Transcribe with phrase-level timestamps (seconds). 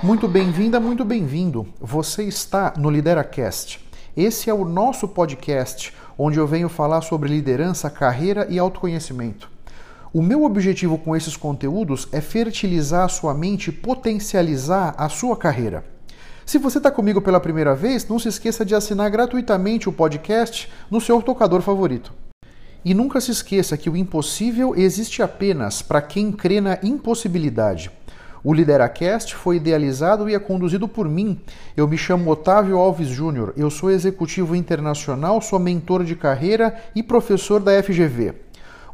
[0.00, 1.66] Muito bem-vinda, muito bem-vindo.
[1.80, 3.84] Você está no LideraCast.
[4.16, 9.50] Esse é o nosso podcast onde eu venho falar sobre liderança, carreira e autoconhecimento.
[10.12, 15.36] O meu objetivo com esses conteúdos é fertilizar a sua mente e potencializar a sua
[15.36, 15.84] carreira.
[16.46, 20.70] Se você está comigo pela primeira vez, não se esqueça de assinar gratuitamente o podcast
[20.88, 22.14] no seu tocador favorito.
[22.84, 27.97] E nunca se esqueça que o impossível existe apenas para quem crê na impossibilidade.
[28.42, 31.40] O Lideracast foi idealizado e é conduzido por mim.
[31.76, 37.02] Eu me chamo Otávio Alves Júnior, eu sou executivo internacional, sou mentor de carreira e
[37.02, 38.34] professor da FGV.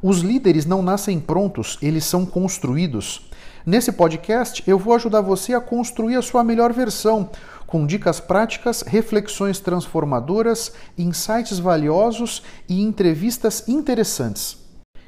[0.03, 3.31] Os líderes não nascem prontos, eles são construídos.
[3.67, 7.31] Nesse podcast, eu vou ajudar você a construir a sua melhor versão,
[7.67, 14.64] com dicas práticas, reflexões transformadoras, insights valiosos e entrevistas interessantes.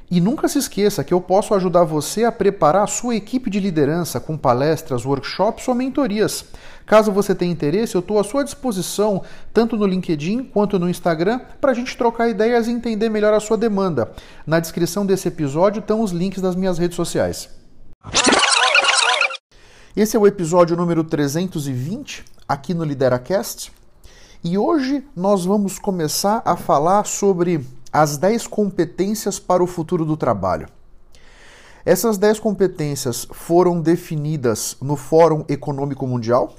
[0.09, 3.59] E nunca se esqueça que eu posso ajudar você a preparar a sua equipe de
[3.59, 6.45] liderança com palestras, workshops ou mentorias.
[6.87, 11.41] Caso você tenha interesse, eu estou à sua disposição, tanto no LinkedIn quanto no Instagram,
[11.61, 14.13] para a gente trocar ideias e entender melhor a sua demanda.
[14.47, 17.49] Na descrição desse episódio estão os links das minhas redes sociais.
[19.97, 23.73] Esse é o episódio número 320 aqui no LideraCast
[24.45, 30.19] e hoje nós vamos começar a falar sobre as 10 competências para o futuro do
[30.19, 30.69] trabalho.
[31.83, 36.55] Essas 10 competências foram definidas no Fórum Econômico Mundial.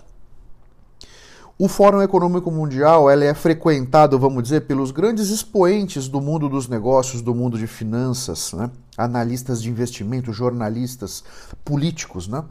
[1.60, 7.22] O Fórum Econômico Mundial é frequentado, vamos dizer, pelos grandes expoentes do mundo dos negócios,
[7.22, 8.72] do mundo de finanças, né?
[8.98, 11.24] analistas de investimento, jornalistas,
[11.64, 12.28] políticos.
[12.28, 12.44] Né?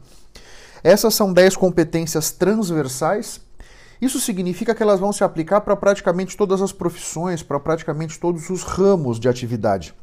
[0.81, 3.41] Essas são 10 competências transversais
[4.01, 8.49] isso significa que elas vão se aplicar para praticamente todas as profissões, para praticamente todos
[8.49, 9.93] os ramos de atividade.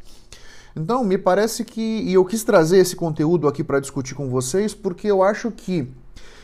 [0.76, 1.80] Então, me parece que.
[1.80, 5.88] E eu quis trazer esse conteúdo aqui para discutir com vocês, porque eu acho que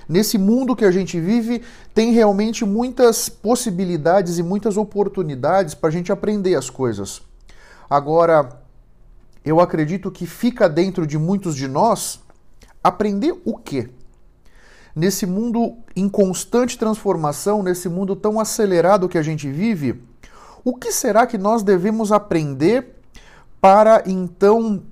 [0.08, 5.92] nesse mundo que a gente vive tem realmente muitas possibilidades e muitas oportunidades para a
[5.92, 7.22] gente aprender as coisas.
[7.88, 8.60] Agora,
[9.44, 12.20] eu acredito que fica dentro de muitos de nós
[12.84, 13.90] aprender o quê?
[14.94, 20.02] Nesse mundo em constante transformação, nesse mundo tão acelerado que a gente vive,
[20.64, 22.96] o que será que nós devemos aprender
[23.60, 24.82] para então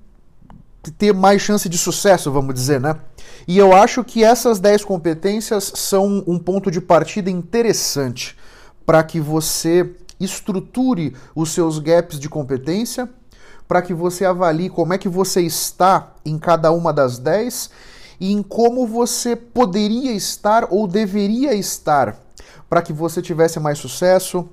[0.96, 2.96] ter mais chance de sucesso, vamos dizer, né?
[3.46, 8.36] E eu acho que essas 10 competências são um ponto de partida interessante
[8.86, 13.08] para que você estruture os seus gaps de competência,
[13.66, 17.70] para que você avalie como é que você está em cada uma das 10
[18.20, 22.16] e em como você poderia estar ou deveria estar
[22.68, 24.48] para que você tivesse mais sucesso,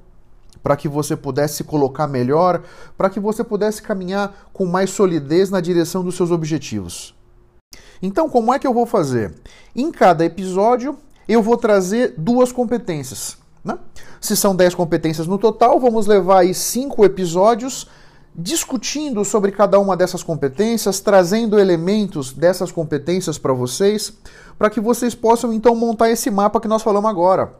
[0.63, 2.63] para que você pudesse se colocar melhor,
[2.97, 7.13] para que você pudesse caminhar com mais solidez na direção dos seus objetivos.
[8.01, 9.33] Então, como é que eu vou fazer?
[9.75, 10.97] Em cada episódio,
[11.27, 13.37] eu vou trazer duas competências.
[13.63, 13.77] Né?
[14.21, 17.87] Se são 10 competências no total, vamos levar aí cinco episódios
[18.37, 24.11] discutindo sobre cada uma dessas competências, trazendo elementos dessas competências para vocês,
[24.57, 27.53] para que vocês possam então montar esse mapa que nós falamos agora.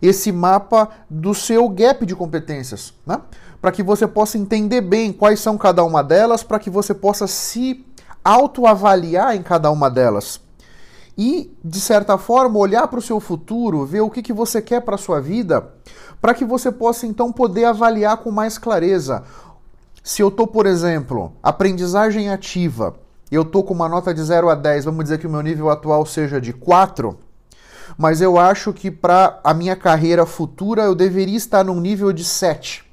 [0.00, 3.20] Esse mapa do seu gap de competências, né?
[3.60, 7.26] Para que você possa entender bem quais são cada uma delas, para que você possa
[7.26, 7.84] se
[8.24, 10.40] autoavaliar em cada uma delas.
[11.16, 14.82] E, de certa forma, olhar para o seu futuro, ver o que, que você quer
[14.82, 15.66] para a sua vida,
[16.20, 19.24] para que você possa então poder avaliar com mais clareza
[20.06, 22.94] se eu estou, por exemplo, aprendizagem ativa,
[23.28, 25.68] eu estou com uma nota de 0 a 10, vamos dizer que o meu nível
[25.68, 27.18] atual seja de 4,
[27.98, 32.22] mas eu acho que para a minha carreira futura eu deveria estar num nível de
[32.22, 32.84] 7.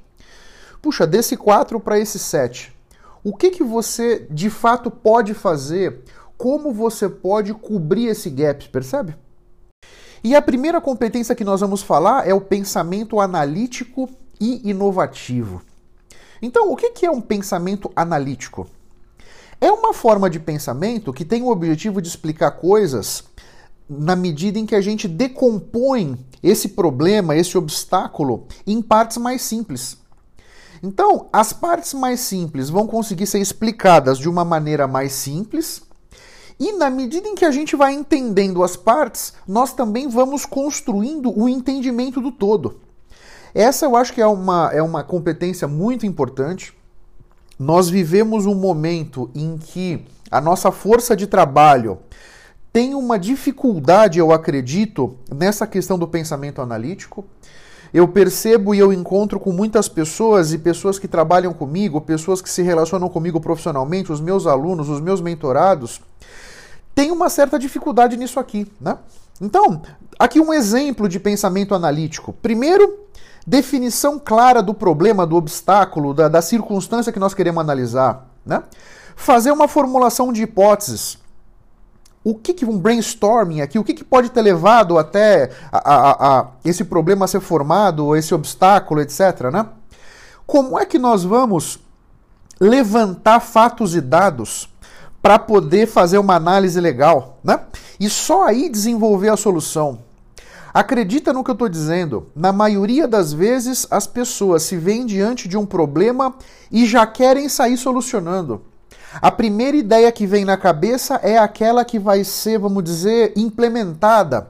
[0.82, 2.76] Puxa, desse 4 para esse 7,
[3.24, 6.02] o que, que você de fato pode fazer?
[6.36, 9.16] Como você pode cobrir esse gap, percebe?
[10.24, 14.10] E a primeira competência que nós vamos falar é o pensamento analítico
[14.42, 15.62] e inovativo.
[16.44, 18.68] Então, o que é um pensamento analítico?
[19.62, 23.24] É uma forma de pensamento que tem o objetivo de explicar coisas
[23.90, 29.98] na medida em que a gente decompõe esse problema, esse obstáculo, em partes mais simples.
[30.84, 35.82] Então, as partes mais simples vão conseguir ser explicadas de uma maneira mais simples,
[36.60, 41.32] e na medida em que a gente vai entendendo as partes, nós também vamos construindo
[41.40, 42.82] o entendimento do todo.
[43.54, 46.74] Essa eu acho que é uma, é uma competência muito importante.
[47.60, 52.00] Nós vivemos um momento em que a nossa força de trabalho
[52.72, 57.24] tem uma dificuldade, eu acredito, nessa questão do pensamento analítico.
[57.94, 62.50] Eu percebo e eu encontro com muitas pessoas e pessoas que trabalham comigo, pessoas que
[62.50, 66.02] se relacionam comigo profissionalmente, os meus alunos, os meus mentorados,
[66.96, 68.98] tem uma certa dificuldade nisso aqui, né?
[69.40, 69.84] Então,
[70.18, 72.34] aqui um exemplo de pensamento analítico.
[72.34, 73.03] Primeiro,
[73.46, 78.28] definição clara do problema, do obstáculo, da, da circunstância que nós queremos analisar.
[78.46, 78.64] Né?
[79.16, 81.18] Fazer uma formulação de hipóteses.
[82.24, 86.40] O que, que um brainstorming aqui, o que, que pode ter levado até a, a,
[86.40, 89.52] a esse problema ser formado, esse obstáculo, etc.
[89.52, 89.66] Né?
[90.48, 91.80] Como é que nós vamos
[92.60, 94.70] levantar fatos e dados
[95.22, 97.62] para poder fazer uma análise legal, né?
[97.98, 100.00] E só aí desenvolver a solução.
[100.74, 102.28] Acredita no que eu estou dizendo.
[102.36, 106.34] Na maioria das vezes, as pessoas se veem diante de um problema
[106.72, 108.62] e já querem sair solucionando.
[109.22, 114.48] A primeira ideia que vem na cabeça é aquela que vai ser, vamos dizer, implementada.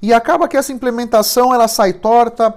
[0.00, 2.54] E acaba que essa implementação ela sai torta,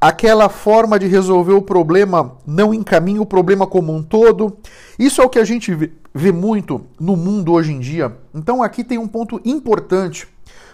[0.00, 4.56] aquela forma de resolver o problema não encaminha o problema como um todo.
[4.98, 5.74] Isso é o que a gente
[6.14, 8.16] vê muito no mundo hoje em dia.
[8.34, 10.26] Então aqui tem um ponto importante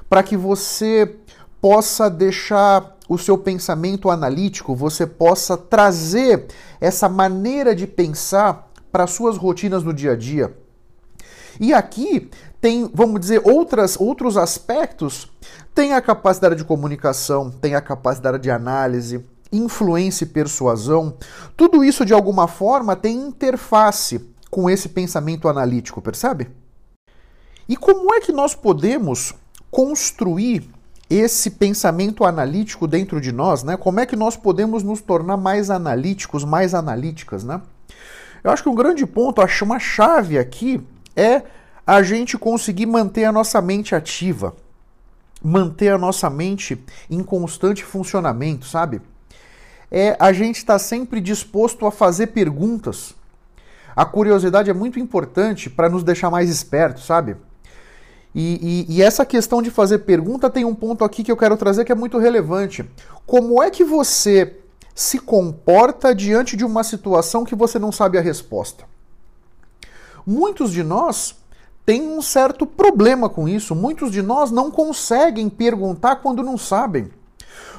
[0.09, 1.17] para que você
[1.65, 9.39] possa deixar o seu pensamento analítico, você possa trazer essa maneira de pensar para suas
[9.39, 10.55] rotinas no dia a dia.
[11.59, 12.29] E aqui
[12.61, 15.33] tem, vamos dizer, outras, outros aspectos.
[15.75, 21.17] Tem a capacidade de comunicação, tem a capacidade de análise, influência e persuasão.
[21.57, 24.21] Tudo isso, de alguma forma, tem interface
[24.51, 26.51] com esse pensamento analítico, percebe?
[27.67, 29.35] E como é que nós podemos
[29.71, 30.74] construir
[31.17, 33.77] esse pensamento analítico dentro de nós, né?
[33.77, 37.61] Como é que nós podemos nos tornar mais analíticos, mais analíticas, né?
[38.43, 40.85] Eu acho que um grande ponto, uma chave aqui
[41.15, 41.43] é
[41.87, 44.57] a gente conseguir manter a nossa mente ativa,
[45.41, 49.01] manter a nossa mente em constante funcionamento, sabe?
[49.91, 53.15] É a gente estar tá sempre disposto a fazer perguntas.
[53.95, 57.37] A curiosidade é muito importante para nos deixar mais espertos, sabe?
[58.35, 61.57] E, e, e, essa questão de fazer pergunta tem um ponto aqui que eu quero
[61.57, 62.85] trazer que é muito relevante.
[63.25, 64.57] Como é que você
[64.93, 68.85] se comporta diante de uma situação que você não sabe a resposta?
[70.27, 71.37] Muitos de nós
[71.87, 73.73] têm um certo problema com isso.
[73.73, 77.11] Muitos de nós não conseguem perguntar quando não sabem.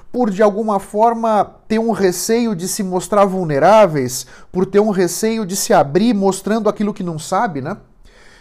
[0.10, 5.46] Por de alguma forma ter um receio de se mostrar vulneráveis, por ter um receio
[5.46, 7.75] de se abrir mostrando aquilo que não sabe, né?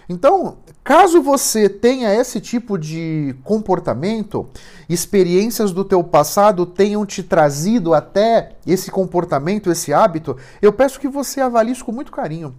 [0.09, 4.47] Então, caso você tenha esse tipo de comportamento,
[4.89, 11.09] experiências do teu passado tenham te trazido até esse comportamento, esse hábito, eu peço que
[11.09, 12.55] você avalie isso com muito carinho.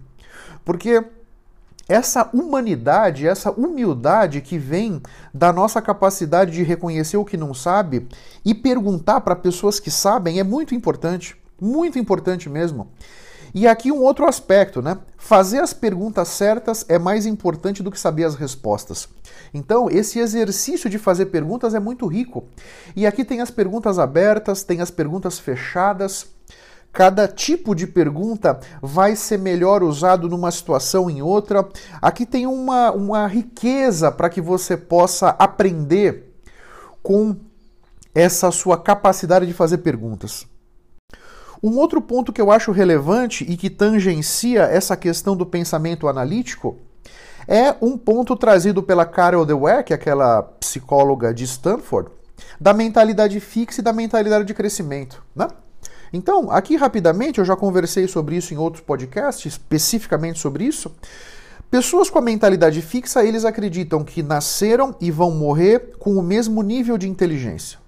[0.64, 1.04] Porque
[1.88, 5.00] essa humanidade, essa humildade que vem
[5.32, 8.08] da nossa capacidade de reconhecer o que não sabe
[8.44, 12.88] e perguntar para pessoas que sabem é muito importante, muito importante mesmo.
[13.56, 14.98] E aqui um outro aspecto, né?
[15.16, 19.08] Fazer as perguntas certas é mais importante do que saber as respostas.
[19.54, 22.44] Então, esse exercício de fazer perguntas é muito rico.
[22.94, 26.26] E aqui tem as perguntas abertas, tem as perguntas fechadas.
[26.92, 31.66] Cada tipo de pergunta vai ser melhor usado numa situação em outra.
[32.02, 36.30] Aqui tem uma, uma riqueza para que você possa aprender
[37.02, 37.34] com
[38.14, 40.46] essa sua capacidade de fazer perguntas.
[41.62, 46.78] Um outro ponto que eu acho relevante e que tangencia essa questão do pensamento analítico
[47.48, 52.10] é um ponto trazido pela Carol Dweck, aquela psicóloga de Stanford,
[52.60, 55.22] da mentalidade fixa e da mentalidade de crescimento.
[55.34, 55.48] Né?
[56.12, 60.94] Então, aqui rapidamente, eu já conversei sobre isso em outros podcasts, especificamente sobre isso.
[61.70, 66.62] Pessoas com a mentalidade fixa, eles acreditam que nasceram e vão morrer com o mesmo
[66.62, 67.78] nível de inteligência.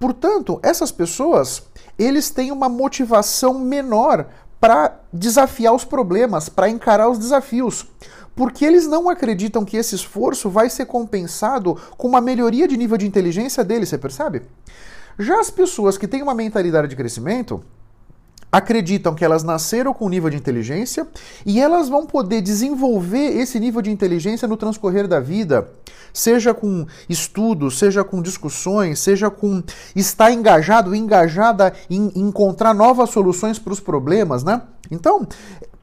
[0.00, 1.62] Portanto, essas pessoas
[1.98, 4.26] eles têm uma motivação menor
[4.60, 7.86] para desafiar os problemas, para encarar os desafios.
[8.34, 12.96] Porque eles não acreditam que esse esforço vai ser compensado com uma melhoria de nível
[12.96, 14.42] de inteligência deles, você percebe?
[15.18, 17.62] Já as pessoas que têm uma mentalidade de crescimento,
[18.52, 21.08] acreditam que elas nasceram com um nível de inteligência
[21.46, 25.70] e elas vão poder desenvolver esse nível de inteligência no transcorrer da vida,
[26.12, 29.62] seja com estudos, seja com discussões, seja com
[29.96, 34.60] estar engajado, engajada em encontrar novas soluções para os problemas, né?
[34.90, 35.26] Então,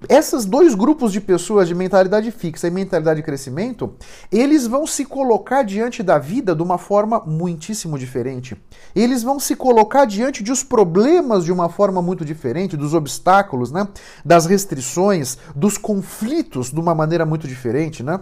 [0.07, 3.95] esses dois grupos de pessoas de mentalidade fixa e mentalidade de crescimento,
[4.31, 8.55] eles vão se colocar diante da vida de uma forma muitíssimo diferente.
[8.95, 13.71] Eles vão se colocar diante de os problemas de uma forma muito diferente, dos obstáculos,
[13.71, 13.87] né?
[14.23, 18.21] das restrições, dos conflitos de uma maneira muito diferente, né?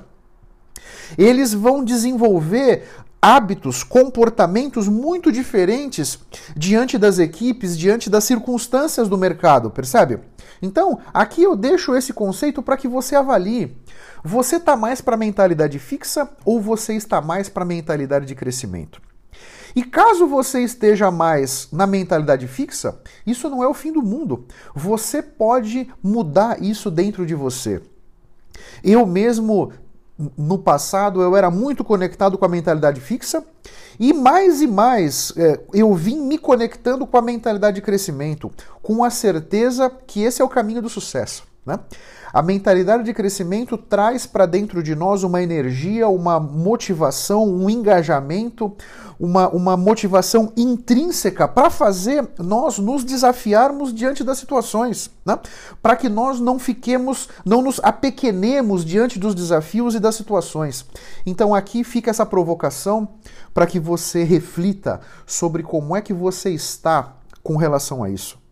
[1.18, 2.86] Eles vão desenvolver
[3.22, 6.20] hábitos, comportamentos muito diferentes
[6.56, 10.20] diante das equipes, diante das circunstâncias do mercado, percebe?
[10.62, 13.76] Então, aqui eu deixo esse conceito para que você avalie.
[14.24, 18.36] Você está mais para a mentalidade fixa ou você está mais para a mentalidade de
[18.36, 19.02] crescimento?
[19.76, 24.46] E caso você esteja mais na mentalidade fixa, isso não é o fim do mundo.
[24.74, 27.82] Você pode mudar isso dentro de você.
[28.84, 29.72] Eu mesmo
[30.38, 33.44] no passado eu era muito conectado com a mentalidade fixa
[34.00, 39.04] e mais e mais é, eu vim me conectando com a mentalidade de crescimento, com
[39.04, 41.44] a certeza que esse é o caminho do sucesso.
[41.68, 41.78] Né?
[42.32, 48.74] A mentalidade de crescimento traz para dentro de nós uma energia, uma motivação, um engajamento,
[49.20, 55.38] uma, uma motivação intrínseca para fazer nós nos desafiarmos diante das situações, né?
[55.82, 60.86] para que nós não fiquemos, não nos apequenemos diante dos desafios e das situações.
[61.26, 63.10] Então aqui fica essa provocação
[63.54, 68.47] para que você reflita sobre como é que você está com relação a isso.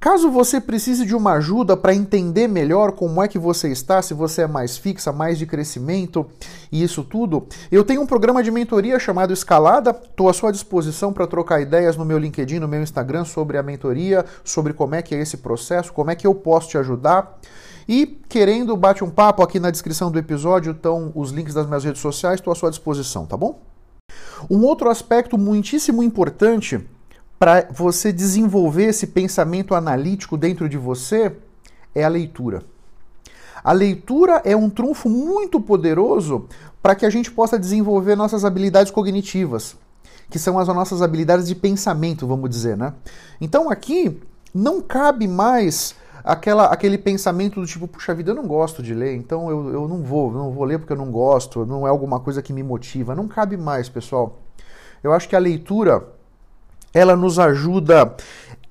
[0.00, 4.14] Caso você precise de uma ajuda para entender melhor como é que você está, se
[4.14, 6.24] você é mais fixa, mais de crescimento
[6.70, 9.90] e isso tudo, eu tenho um programa de mentoria chamado Escalada.
[9.90, 13.62] Estou à sua disposição para trocar ideias no meu LinkedIn, no meu Instagram sobre a
[13.62, 17.36] mentoria, sobre como é que é esse processo, como é que eu posso te ajudar.
[17.88, 21.82] E querendo, bate um papo aqui na descrição do episódio, estão os links das minhas
[21.82, 23.60] redes sociais, estou à sua disposição, tá bom?
[24.48, 26.86] Um outro aspecto muitíssimo importante
[27.38, 31.32] para você desenvolver esse pensamento analítico dentro de você
[31.94, 32.62] é a leitura.
[33.62, 36.46] A leitura é um trunfo muito poderoso
[36.82, 39.76] para que a gente possa desenvolver nossas habilidades cognitivas,
[40.30, 42.94] que são as nossas habilidades de pensamento, vamos dizer, né?
[43.40, 44.20] Então aqui
[44.54, 49.16] não cabe mais aquela, aquele pensamento do tipo, puxa vida, eu não gosto de ler,
[49.16, 52.20] então eu, eu não vou, não vou ler porque eu não gosto, não é alguma
[52.20, 53.14] coisa que me motiva.
[53.14, 54.38] Não cabe mais, pessoal.
[55.02, 56.17] Eu acho que a leitura
[56.92, 58.14] ela nos ajuda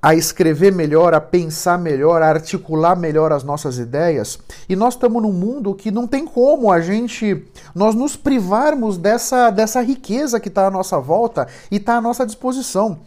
[0.02, 4.40] a escrever melhor, a pensar melhor, a articular melhor as nossas ideias.
[4.70, 9.50] E nós estamos num mundo que não tem como a gente nós nos privarmos dessa,
[9.50, 13.00] dessa riqueza que está à nossa volta e está à nossa disposição.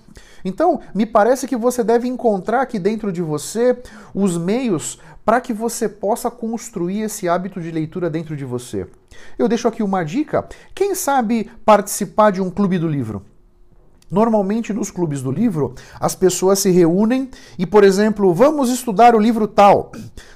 [0.45, 3.77] Então, me parece que você deve encontrar aqui dentro de você
[4.15, 8.87] os meios para que você possa construir esse hábito de leitura dentro de você.
[9.39, 13.23] Eu deixo aqui uma dica: quem sabe participar de um clube do livro?
[14.11, 19.21] Normalmente nos clubes do livro, as pessoas se reúnem e, por exemplo, vamos estudar o
[19.21, 19.93] livro tal.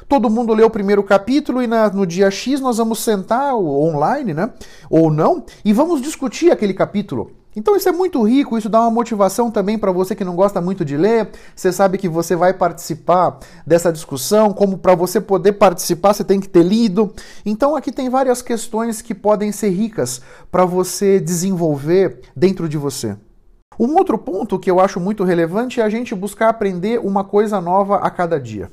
[0.09, 4.33] Todo mundo lê o primeiro capítulo e na, no dia X nós vamos sentar online,
[4.33, 4.51] né?
[4.89, 7.33] Ou não, e vamos discutir aquele capítulo.
[7.57, 10.61] Então isso é muito rico, isso dá uma motivação também para você que não gosta
[10.61, 11.31] muito de ler.
[11.55, 16.41] Você sabe que você vai participar dessa discussão, como para você poder participar você tem
[16.41, 17.13] que ter lido.
[17.47, 23.17] Então aqui tem várias questões que podem ser ricas para você desenvolver dentro de você.
[23.79, 27.61] Um outro ponto que eu acho muito relevante é a gente buscar aprender uma coisa
[27.61, 28.71] nova a cada dia.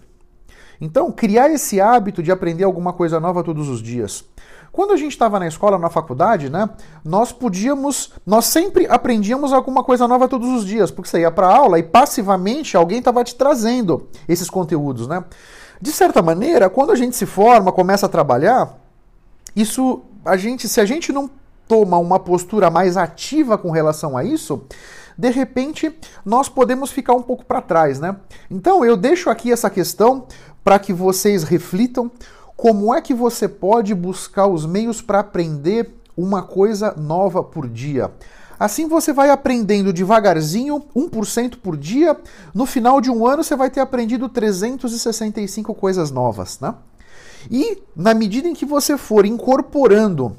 [0.80, 4.26] Então, criar esse hábito de aprender alguma coisa nova todos os dias.
[4.72, 6.70] Quando a gente estava na escola, na faculdade, né,
[7.04, 11.54] nós podíamos, nós sempre aprendíamos alguma coisa nova todos os dias, porque você ia para
[11.54, 15.24] aula e passivamente alguém estava te trazendo esses conteúdos, né?
[15.80, 18.78] De certa maneira, quando a gente se forma, começa a trabalhar,
[19.56, 21.30] isso a gente, se a gente não
[21.72, 24.64] toma uma postura mais ativa com relação a isso,
[25.18, 28.18] de repente nós podemos ficar um pouco para trás, né?
[28.50, 30.26] Então eu deixo aqui essa questão
[30.66, 32.12] para que vocês reflitam
[32.58, 38.12] como é que você pode buscar os meios para aprender uma coisa nova por dia.
[38.60, 42.18] Assim você vai aprendendo devagarzinho, 1% por dia.
[42.54, 46.76] No final de um ano você vai ter aprendido 365 coisas novas, né?
[47.50, 50.36] E na medida em que você for incorporando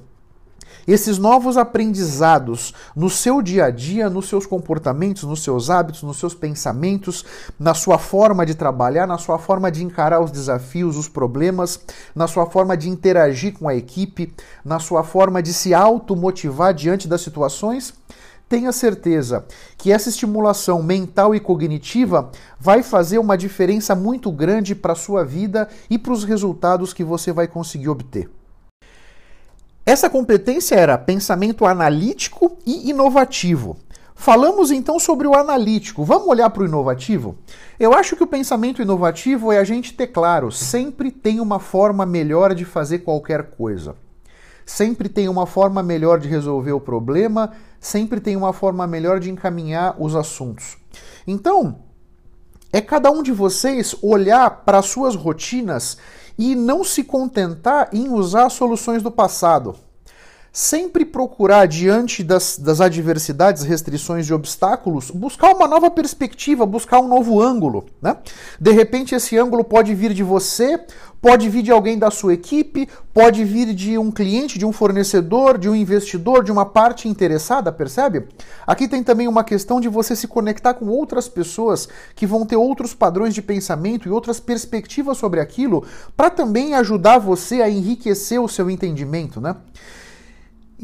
[0.86, 6.18] esses novos aprendizados no seu dia a dia, nos seus comportamentos, nos seus hábitos, nos
[6.18, 7.24] seus pensamentos,
[7.58, 11.80] na sua forma de trabalhar, na sua forma de encarar os desafios, os problemas,
[12.14, 14.34] na sua forma de interagir com a equipe,
[14.64, 17.94] na sua forma de se automotivar diante das situações,
[18.52, 19.46] tenha certeza
[19.78, 25.24] que essa estimulação mental e cognitiva vai fazer uma diferença muito grande para a sua
[25.24, 28.28] vida e para os resultados que você vai conseguir obter.
[29.84, 33.76] Essa competência era pensamento analítico e inovativo.
[34.14, 36.04] Falamos então sobre o analítico.
[36.04, 37.36] Vamos olhar para o inovativo?
[37.80, 42.06] Eu acho que o pensamento inovativo é a gente ter claro, sempre tem uma forma
[42.06, 43.96] melhor de fazer qualquer coisa.
[44.64, 49.32] Sempre tem uma forma melhor de resolver o problema, sempre tem uma forma melhor de
[49.32, 50.76] encaminhar os assuntos.
[51.26, 51.80] Então,
[52.72, 55.98] é cada um de vocês olhar para as suas rotinas
[56.42, 59.76] e não se contentar em usar soluções do passado.
[60.52, 67.08] Sempre procurar, diante das, das adversidades, restrições e obstáculos, buscar uma nova perspectiva, buscar um
[67.08, 67.86] novo ângulo.
[68.02, 68.18] Né?
[68.60, 70.78] De repente, esse ângulo pode vir de você,
[71.22, 75.56] pode vir de alguém da sua equipe, pode vir de um cliente, de um fornecedor,
[75.56, 78.28] de um investidor, de uma parte interessada, percebe?
[78.66, 82.56] Aqui tem também uma questão de você se conectar com outras pessoas que vão ter
[82.56, 85.82] outros padrões de pensamento e outras perspectivas sobre aquilo,
[86.14, 89.56] para também ajudar você a enriquecer o seu entendimento, né?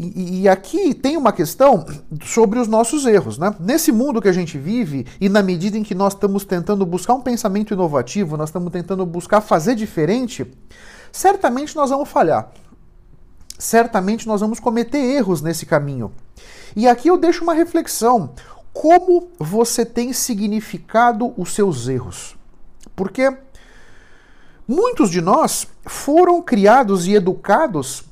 [0.00, 1.84] E, e, aqui tem uma questão
[2.22, 3.36] sobre os nossos erros.
[3.36, 3.52] Né?
[3.58, 7.14] Nesse mundo que a gente vive, e na medida em que nós estamos tentando buscar
[7.14, 10.46] um pensamento inovativo, nós estamos tentando buscar fazer diferente,
[11.10, 12.48] certamente nós vamos falhar.
[13.58, 16.12] Certamente nós vamos cometer erros nesse caminho.
[16.76, 18.30] E aqui eu deixo uma reflexão.
[18.72, 22.36] Como você tem significado os seus erros?
[22.94, 23.36] Porque
[24.66, 28.07] muitos de nós foram criados e educados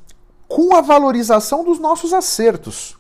[0.48, 2.96] com a valorização dos nossos acertos.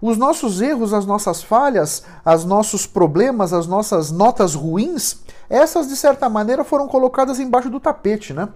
[0.00, 5.16] Os nossos erros, as nossas falhas, os nossos problemas, as nossas notas ruins,
[5.48, 8.48] essas de certa maneira foram colocadas embaixo do tapete, né?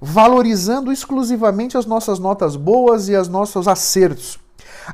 [0.00, 4.38] Valorizando exclusivamente as nossas notas boas e os nossos acertos.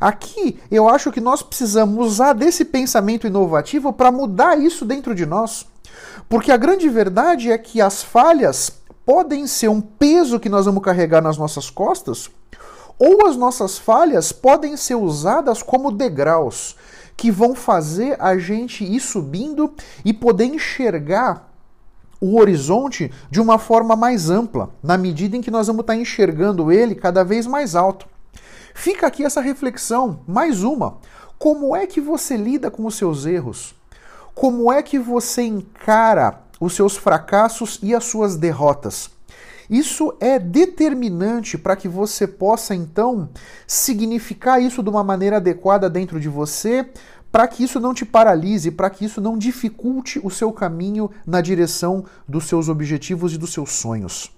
[0.00, 5.24] Aqui eu acho que nós precisamos usar desse pensamento inovativo para mudar isso dentro de
[5.24, 5.66] nós.
[6.28, 8.72] Porque a grande verdade é que as falhas
[9.06, 12.28] podem ser um peso que nós vamos carregar nas nossas costas,
[12.98, 16.74] ou as nossas falhas podem ser usadas como degraus
[17.16, 19.72] que vão fazer a gente ir subindo
[20.04, 21.50] e poder enxergar
[22.20, 26.72] o horizonte de uma forma mais ampla, na medida em que nós vamos estar enxergando
[26.72, 28.06] ele cada vez mais alto.
[28.74, 30.98] Fica aqui essa reflexão, mais uma.
[31.38, 33.74] Como é que você lida com os seus erros?
[34.34, 39.10] Como é que você encara os seus fracassos e as suas derrotas.
[39.68, 43.28] Isso é determinante para que você possa então
[43.66, 46.88] significar isso de uma maneira adequada dentro de você,
[47.32, 51.40] para que isso não te paralise, para que isso não dificulte o seu caminho na
[51.40, 54.30] direção dos seus objetivos e dos seus sonhos.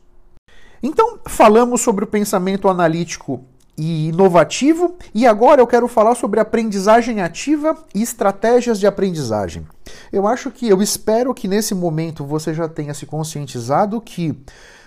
[0.83, 3.45] Então, falamos sobre o pensamento analítico
[3.79, 9.65] e inovativo, e agora eu quero falar sobre aprendizagem ativa e estratégias de aprendizagem.
[10.13, 14.37] Eu acho que, eu espero que nesse momento você já tenha se conscientizado que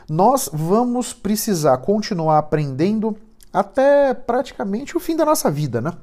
[0.10, 3.16] nós vamos precisar continuar aprendendo
[3.54, 5.94] até praticamente o fim da nossa vida, né?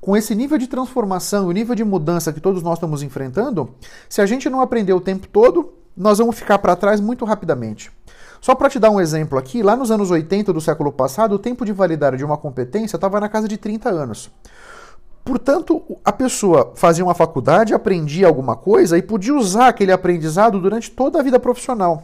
[0.00, 3.74] Com esse nível de transformação, o nível de mudança que todos nós estamos enfrentando,
[4.08, 7.90] se a gente não aprender o tempo todo, nós vamos ficar para trás muito rapidamente.
[8.42, 11.38] Só para te dar um exemplo aqui, lá nos anos 80 do século passado, o
[11.38, 14.32] tempo de validade de uma competência estava na casa de 30 anos.
[15.24, 20.90] Portanto, a pessoa fazia uma faculdade, aprendia alguma coisa e podia usar aquele aprendizado durante
[20.90, 22.02] toda a vida profissional.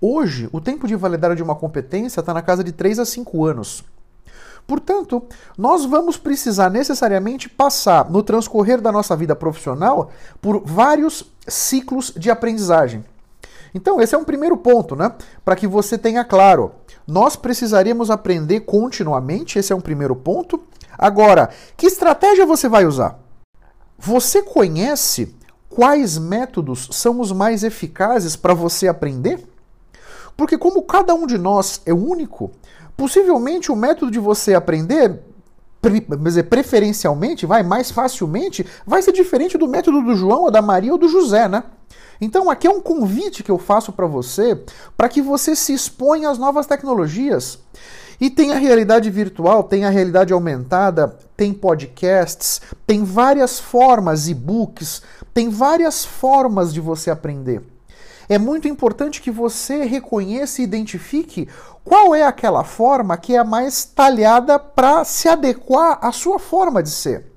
[0.00, 3.44] Hoje, o tempo de validade de uma competência está na casa de 3 a 5
[3.44, 3.82] anos.
[4.68, 5.24] Portanto,
[5.56, 12.30] nós vamos precisar necessariamente passar, no transcorrer da nossa vida profissional, por vários ciclos de
[12.30, 13.04] aprendizagem.
[13.74, 15.12] Então, esse é um primeiro ponto, né?
[15.44, 16.72] Para que você tenha claro.
[17.06, 20.62] Nós precisaríamos aprender continuamente, esse é um primeiro ponto.
[20.96, 23.18] Agora, que estratégia você vai usar?
[23.98, 25.34] Você conhece
[25.68, 29.46] quais métodos são os mais eficazes para você aprender?
[30.36, 32.50] Porque, como cada um de nós é único,
[32.96, 35.20] possivelmente o método de você aprender
[36.48, 40.98] preferencialmente, vai mais facilmente, vai ser diferente do método do João, ou da Maria ou
[40.98, 41.64] do José, né?
[42.20, 44.60] Então, aqui é um convite que eu faço para você,
[44.96, 47.60] para que você se exponha às novas tecnologias.
[48.20, 55.02] E tem a realidade virtual, tem a realidade aumentada, tem podcasts, tem várias formas, e-books,
[55.32, 57.62] tem várias formas de você aprender.
[58.28, 61.48] É muito importante que você reconheça e identifique
[61.88, 66.90] qual é aquela forma que é mais talhada para se adequar à sua forma de
[66.90, 67.32] ser.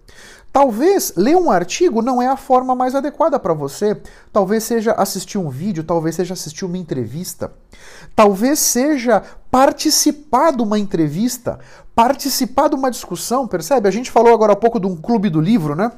[0.52, 3.96] Talvez ler um artigo não é a forma mais adequada para você.
[4.34, 7.54] Talvez seja assistir um vídeo, talvez seja assistir uma entrevista.
[8.14, 11.58] Talvez seja participar de uma entrevista,
[11.96, 13.88] participar de uma discussão, percebe?
[13.88, 15.94] A gente falou agora há pouco de um clube do livro, né?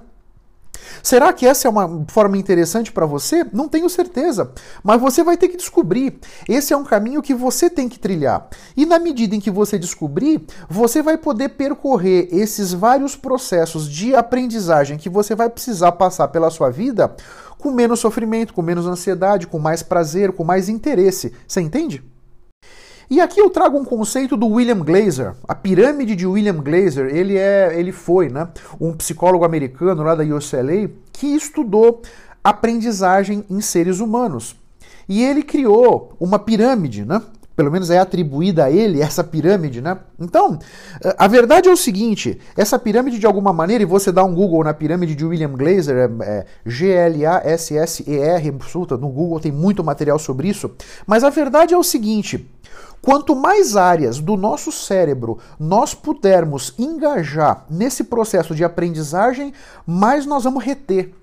[1.03, 3.45] Será que essa é uma forma interessante para você?
[3.51, 6.17] Não tenho certeza, mas você vai ter que descobrir.
[6.47, 8.47] Esse é um caminho que você tem que trilhar.
[8.75, 14.15] E na medida em que você descobrir, você vai poder percorrer esses vários processos de
[14.15, 17.13] aprendizagem que você vai precisar passar pela sua vida
[17.57, 21.33] com menos sofrimento, com menos ansiedade, com mais prazer, com mais interesse.
[21.45, 22.01] Você entende?
[23.09, 27.13] E aqui eu trago um conceito do William Glazer, a pirâmide de William Glazer.
[27.13, 28.47] Ele é, ele foi, né,
[28.79, 32.01] um psicólogo americano lá da UCLA que estudou
[32.43, 34.55] aprendizagem em seres humanos.
[35.07, 37.21] E ele criou uma pirâmide, né,
[37.55, 39.97] pelo menos é atribuída a ele essa pirâmide, né?
[40.19, 40.57] Então,
[41.17, 44.63] a verdade é o seguinte: essa pirâmide, de alguma maneira, e você dá um Google
[44.63, 48.51] na pirâmide de William Glaser, é, é G-L-A-S-S-E-R,
[48.99, 50.71] no Google tem muito material sobre isso,
[51.05, 52.49] mas a verdade é o seguinte.
[53.01, 59.53] Quanto mais áreas do nosso cérebro nós pudermos engajar nesse processo de aprendizagem,
[59.85, 61.13] mais nós vamos reter.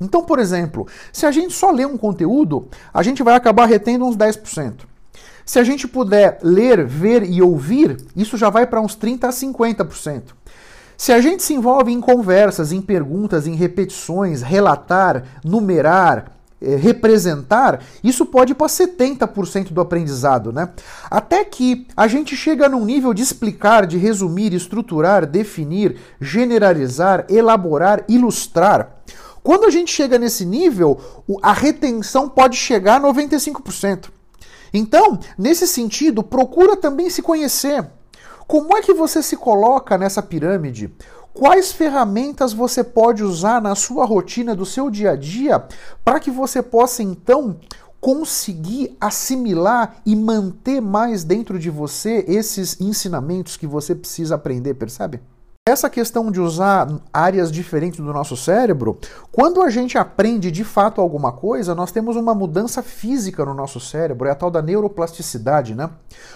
[0.00, 4.04] Então, por exemplo, se a gente só lê um conteúdo, a gente vai acabar retendo
[4.04, 4.80] uns 10%.
[5.48, 9.30] Se a gente puder ler, ver e ouvir, isso já vai para uns 30 a
[9.30, 10.22] 50%.
[10.94, 17.82] Se a gente se envolve em conversas, em perguntas, em repetições, relatar, numerar, eh, representar,
[18.04, 20.68] isso pode ir para 70% do aprendizado, né?
[21.10, 28.04] Até que a gente chega num nível de explicar, de resumir, estruturar, definir, generalizar, elaborar,
[28.06, 28.98] ilustrar.
[29.42, 31.00] Quando a gente chega nesse nível,
[31.42, 34.17] a retenção pode chegar a 95%.
[34.72, 37.88] Então, nesse sentido, procura também se conhecer.
[38.46, 40.92] Como é que você se coloca nessa pirâmide?
[41.34, 45.64] Quais ferramentas você pode usar na sua rotina do seu dia a dia
[46.04, 47.60] para que você possa então
[48.00, 55.20] conseguir assimilar e manter mais dentro de você esses ensinamentos que você precisa aprender, percebe?
[55.68, 58.98] Essa questão de usar áreas diferentes do nosso cérebro,
[59.30, 63.78] quando a gente aprende de fato alguma coisa, nós temos uma mudança física no nosso
[63.78, 65.90] cérebro, é a tal da neuroplasticidade, né?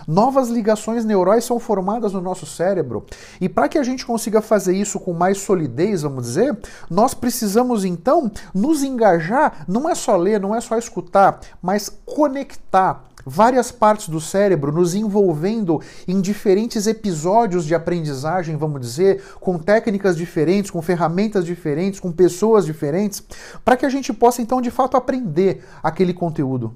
[0.07, 3.07] Novas ligações neurais são formadas no nosso cérebro.
[3.40, 6.55] E para que a gente consiga fazer isso com mais solidez, vamos dizer,
[6.90, 13.03] nós precisamos então nos engajar, não é só ler, não é só escutar, mas conectar
[13.25, 20.17] várias partes do cérebro nos envolvendo em diferentes episódios de aprendizagem, vamos dizer, com técnicas
[20.17, 23.23] diferentes, com ferramentas diferentes, com pessoas diferentes,
[23.65, 26.75] para que a gente possa então de fato aprender aquele conteúdo.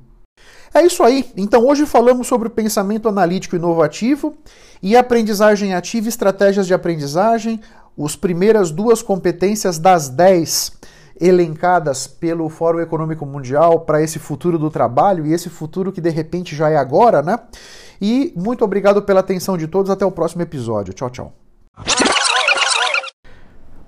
[0.75, 1.31] É isso aí.
[1.37, 4.35] Então hoje falamos sobre o pensamento analítico inovativo
[4.83, 7.61] e aprendizagem ativa estratégias de aprendizagem,
[7.99, 10.73] as primeiras duas competências das 10
[11.21, 16.11] elencadas pelo Fórum Econômico Mundial para esse futuro do trabalho e esse futuro que de
[16.11, 17.39] repente já é agora, né?
[18.01, 19.91] E muito obrigado pela atenção de todos.
[19.91, 20.93] Até o próximo episódio.
[20.93, 21.33] Tchau, tchau.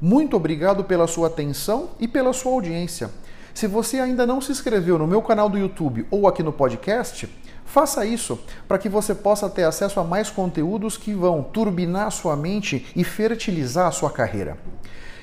[0.00, 3.10] Muito obrigado pela sua atenção e pela sua audiência.
[3.52, 7.28] Se você ainda não se inscreveu no meu canal do YouTube ou aqui no podcast,
[7.64, 8.38] faça isso
[8.68, 13.02] para que você possa ter acesso a mais conteúdos que vão turbinar sua mente e
[13.02, 14.56] fertilizar a sua carreira.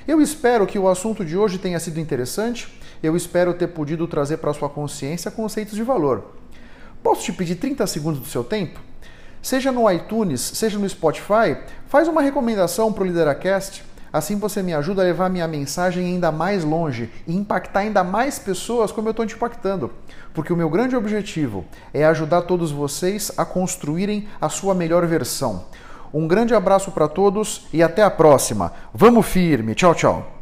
[0.06, 2.80] Eu espero que o assunto de hoje tenha sido interessante.
[3.02, 6.36] Eu espero ter podido trazer para sua consciência conceitos de valor.
[7.02, 8.78] Posso te pedir 30 segundos do seu tempo?
[9.42, 11.56] Seja no iTunes, seja no Spotify,
[11.88, 13.84] faz uma recomendação para o Lideracast.
[14.12, 18.38] Assim você me ajuda a levar minha mensagem ainda mais longe e impactar ainda mais
[18.38, 19.90] pessoas como eu estou te impactando.
[20.32, 25.64] Porque o meu grande objetivo é ajudar todos vocês a construírem a sua melhor versão.
[26.16, 28.72] Um grande abraço para todos e até a próxima.
[28.94, 29.74] Vamos firme.
[29.74, 30.35] Tchau, tchau.